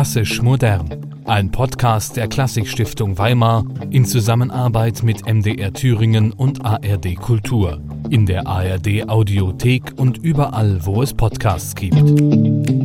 [0.00, 0.88] Klassisch modern.
[1.26, 7.82] Ein Podcast der Klassikstiftung Weimar in Zusammenarbeit mit MDR Thüringen und ARD Kultur.
[8.08, 12.79] In der ARD Audiothek und überall, wo es Podcasts gibt.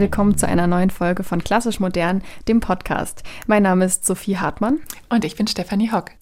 [0.00, 3.22] Willkommen zu einer neuen Folge von Klassisch Modern, dem Podcast.
[3.46, 4.78] Mein Name ist Sophie Hartmann.
[5.10, 6.12] Und ich bin Stefanie Hock.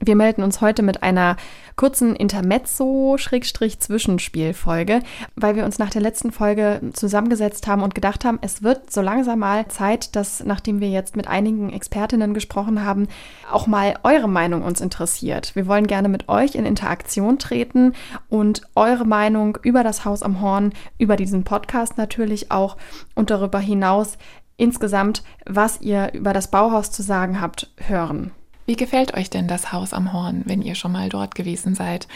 [0.00, 1.38] Wir melden uns heute mit einer
[1.76, 5.00] kurzen Intermezzo-Zwischenspielfolge,
[5.36, 9.00] weil wir uns nach der letzten Folge zusammengesetzt haben und gedacht haben, es wird so
[9.00, 13.08] langsam mal Zeit, dass, nachdem wir jetzt mit einigen Expertinnen gesprochen haben,
[13.50, 15.54] auch mal eure Meinung uns interessiert.
[15.54, 17.94] Wir wollen gerne mit euch in Interaktion treten
[18.28, 22.76] und eure Meinung über das Haus am Horn, über diesen Podcast natürlich auch
[23.22, 24.18] und darüber hinaus
[24.56, 28.32] insgesamt, was ihr über das Bauhaus zu sagen habt, hören.
[28.66, 32.08] Wie gefällt euch denn das Haus am Horn, wenn ihr schon mal dort gewesen seid?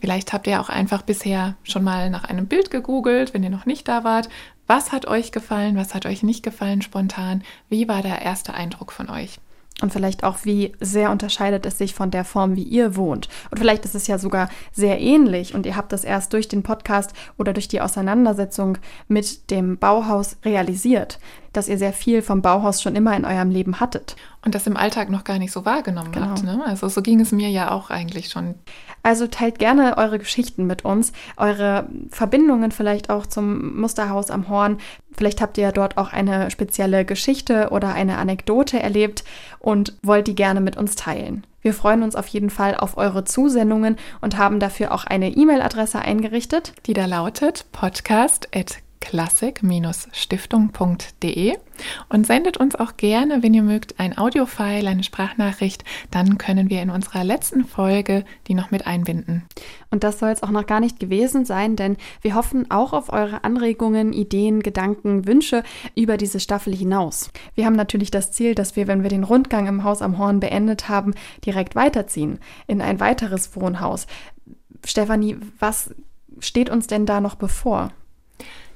[0.00, 3.66] Vielleicht habt ihr auch einfach bisher schon mal nach einem Bild gegoogelt, wenn ihr noch
[3.66, 4.30] nicht da wart.
[4.66, 5.76] Was hat euch gefallen?
[5.76, 7.44] Was hat euch nicht gefallen spontan?
[7.68, 9.40] Wie war der erste Eindruck von euch?
[9.82, 13.28] Und vielleicht auch, wie sehr unterscheidet es sich von der Form, wie ihr wohnt.
[13.50, 16.62] Und vielleicht ist es ja sogar sehr ähnlich und ihr habt das erst durch den
[16.62, 21.18] Podcast oder durch die Auseinandersetzung mit dem Bauhaus realisiert,
[21.56, 24.16] dass ihr sehr viel vom Bauhaus schon immer in eurem Leben hattet.
[24.44, 26.26] Und das im Alltag noch gar nicht so wahrgenommen genau.
[26.26, 26.44] habt.
[26.44, 26.62] Ne?
[26.64, 28.54] Also so ging es mir ja auch eigentlich schon.
[29.02, 34.78] Also teilt gerne eure Geschichten mit uns, eure Verbindungen vielleicht auch zum Musterhaus am Horn.
[35.16, 39.24] Vielleicht habt ihr ja dort auch eine spezielle Geschichte oder eine Anekdote erlebt
[39.58, 41.44] und wollt die gerne mit uns teilen.
[41.62, 45.98] Wir freuen uns auf jeden Fall auf eure Zusendungen und haben dafür auch eine E-Mail-Adresse
[45.98, 51.56] eingerichtet, die da lautet podcast@ klassik-stiftung.de
[52.08, 55.84] und sendet uns auch gerne, wenn ihr mögt, ein Audiofile, eine Sprachnachricht.
[56.10, 59.44] Dann können wir in unserer letzten Folge die noch mit einbinden.
[59.92, 63.12] Und das soll es auch noch gar nicht gewesen sein, denn wir hoffen auch auf
[63.12, 65.62] eure Anregungen, Ideen, Gedanken, Wünsche
[65.94, 67.30] über diese Staffel hinaus.
[67.54, 70.40] Wir haben natürlich das Ziel, dass wir, wenn wir den Rundgang im Haus am Horn
[70.40, 71.14] beendet haben,
[71.44, 74.08] direkt weiterziehen in ein weiteres Wohnhaus.
[74.84, 75.94] Stefanie, was
[76.40, 77.92] steht uns denn da noch bevor?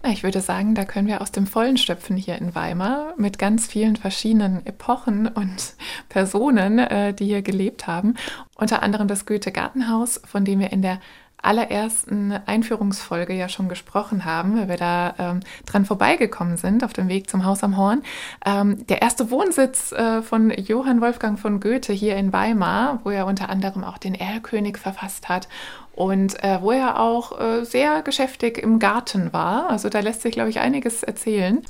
[0.03, 3.67] Ich würde sagen, da können wir aus dem Vollen stöpfen hier in Weimar mit ganz
[3.67, 5.75] vielen verschiedenen Epochen und
[6.09, 8.15] Personen, äh, die hier gelebt haben.
[8.57, 11.01] Unter anderem das Goethe-Gartenhaus, von dem wir in der
[11.43, 17.09] allerersten Einführungsfolge ja schon gesprochen haben, weil wir da ähm, dran vorbeigekommen sind auf dem
[17.09, 18.03] Weg zum Haus am Horn.
[18.45, 23.27] Ähm, der erste Wohnsitz äh, von Johann Wolfgang von Goethe hier in Weimar, wo er
[23.27, 25.49] unter anderem auch den Erlkönig verfasst hat
[25.93, 29.71] und äh, wo er auch äh, sehr geschäftig im Garten war.
[29.71, 31.63] Also da lässt sich, glaube ich, einiges erzählen.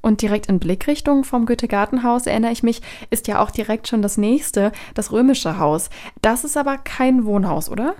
[0.00, 4.18] Und direkt in Blickrichtung vom Goethe-Gartenhaus, erinnere ich mich, ist ja auch direkt schon das
[4.18, 5.90] nächste, das römische Haus.
[6.22, 7.94] Das ist aber kein Wohnhaus, oder?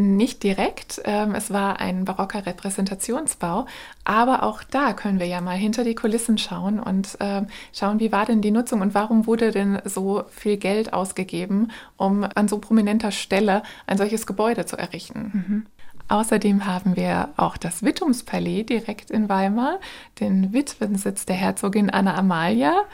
[0.00, 3.66] Nicht direkt, ähm, es war ein barocker Repräsentationsbau,
[4.04, 8.12] aber auch da können wir ja mal hinter die Kulissen schauen und ähm, schauen, wie
[8.12, 12.58] war denn die Nutzung und warum wurde denn so viel Geld ausgegeben, um an so
[12.58, 15.30] prominenter Stelle ein solches Gebäude zu errichten.
[15.34, 15.66] Mhm.
[16.06, 19.80] Außerdem haben wir auch das Wittumspalais direkt in Weimar,
[20.20, 22.84] den Witwensitz der Herzogin Anna Amalia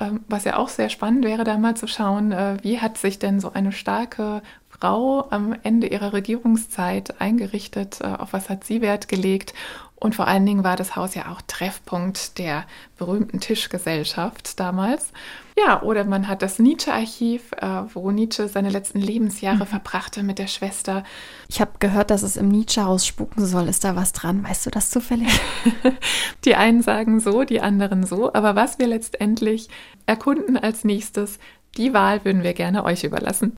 [0.00, 3.18] ähm, was ja auch sehr spannend wäre, da mal zu schauen, äh, wie hat sich
[3.18, 4.42] denn so eine starke
[4.78, 8.00] Frau am Ende ihrer Regierungszeit eingerichtet?
[8.00, 9.54] Äh, auf was hat sie Wert gelegt?
[9.98, 12.66] Und vor allen Dingen war das Haus ja auch Treffpunkt der
[12.98, 15.10] berühmten Tischgesellschaft damals.
[15.58, 19.68] Ja, oder man hat das Nietzsche-Archiv, äh, wo Nietzsche seine letzten Lebensjahre mhm.
[19.68, 21.02] verbrachte mit der Schwester.
[21.48, 23.68] Ich habe gehört, dass es im Nietzsche-Haus spuken soll.
[23.68, 24.44] Ist da was dran?
[24.44, 25.28] Weißt du das zufällig?
[26.44, 28.34] die einen sagen so, die anderen so.
[28.34, 29.70] Aber was wir letztendlich
[30.04, 31.38] erkunden als nächstes,
[31.78, 33.56] die Wahl würden wir gerne euch überlassen.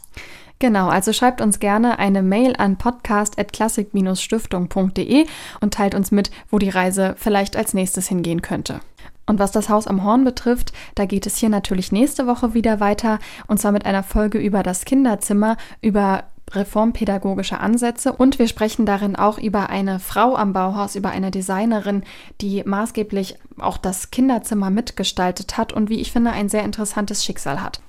[0.58, 5.26] Genau, also schreibt uns gerne eine Mail an podcast.klassik-stiftung.de
[5.60, 8.80] und teilt uns mit, wo die Reise vielleicht als nächstes hingehen könnte.
[9.26, 12.80] Und was das Haus am Horn betrifft, da geht es hier natürlich nächste Woche wieder
[12.80, 18.86] weiter und zwar mit einer Folge über das Kinderzimmer, über reformpädagogische Ansätze und wir sprechen
[18.86, 22.04] darin auch über eine Frau am Bauhaus, über eine Designerin,
[22.40, 27.62] die maßgeblich auch das Kinderzimmer mitgestaltet hat und wie ich finde ein sehr interessantes Schicksal
[27.62, 27.82] hat.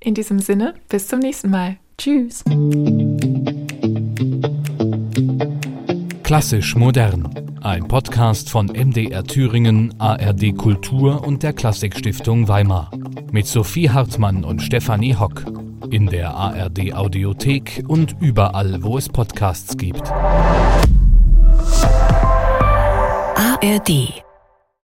[0.00, 1.76] In diesem Sinne, bis zum nächsten Mal.
[2.02, 2.42] Tschüss.
[6.24, 7.28] Klassisch modern.
[7.60, 12.90] Ein Podcast von MDR Thüringen, ARD Kultur und der Klassikstiftung Weimar.
[13.30, 15.44] Mit Sophie Hartmann und Stefanie Hock.
[15.92, 20.10] In der ARD Audiothek und überall, wo es Podcasts gibt.
[23.36, 24.21] ARD